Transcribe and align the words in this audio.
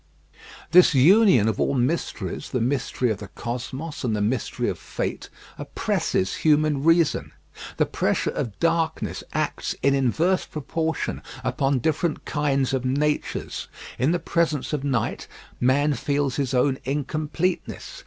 This 0.71 0.95
union 0.95 1.47
of 1.47 1.59
all 1.61 1.75
mysteries 1.75 2.49
the 2.49 2.59
mystery 2.59 3.11
of 3.11 3.19
the 3.19 3.27
Cosmos 3.27 4.03
and 4.03 4.15
the 4.15 4.19
mystery 4.19 4.67
of 4.67 4.79
Fate 4.79 5.29
oppresses 5.59 6.37
human 6.37 6.83
reason. 6.83 7.33
The 7.77 7.85
pressure 7.85 8.31
of 8.31 8.57
darkness 8.59 9.23
acts 9.35 9.75
in 9.83 9.93
inverse 9.93 10.47
proportion 10.47 11.21
upon 11.43 11.77
different 11.77 12.25
kinds 12.25 12.73
of 12.73 12.83
natures. 12.83 13.67
In 13.99 14.11
the 14.11 14.17
presence 14.17 14.73
of 14.73 14.83
night 14.83 15.27
man 15.59 15.93
feels 15.93 16.37
his 16.37 16.55
own 16.55 16.79
incompleteness. 16.83 17.99